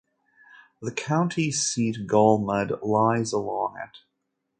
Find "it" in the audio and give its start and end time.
3.83-3.99